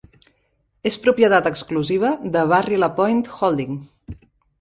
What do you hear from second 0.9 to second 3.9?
És propietat exclusiva de Barry Lapointe Holding.